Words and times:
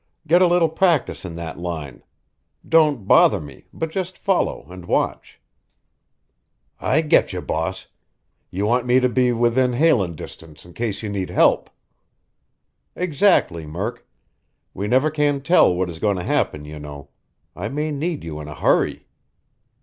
"Get 0.25 0.41
a 0.41 0.47
little 0.47 0.67
practice 0.67 1.25
in 1.25 1.35
that 1.35 1.59
line. 1.59 2.01
Don't 2.67 3.07
bother 3.07 3.39
me, 3.39 3.67
but 3.71 3.91
just 3.91 4.17
follow 4.17 4.65
and 4.67 4.85
watch." 4.85 5.39
"I 6.79 7.01
getcha, 7.03 7.45
boss. 7.45 7.85
You 8.49 8.65
want 8.65 8.87
me 8.87 8.99
to 8.99 9.07
be 9.07 9.31
within 9.31 9.73
hailin' 9.73 10.15
distance 10.15 10.65
in 10.65 10.73
case 10.73 11.03
you 11.03 11.09
need 11.09 11.29
help?" 11.29 11.69
"Exactly, 12.95 13.67
Murk. 13.67 14.07
We 14.73 14.87
never 14.87 15.11
can 15.11 15.39
tell 15.39 15.71
what 15.75 15.87
is 15.87 15.99
going 15.99 16.17
to 16.17 16.23
happen, 16.23 16.65
you 16.65 16.79
know. 16.79 17.09
I 17.55 17.69
may 17.69 17.91
need 17.91 18.23
you 18.23 18.39
in 18.39 18.47
a 18.47 18.55
hurry." 18.55 19.05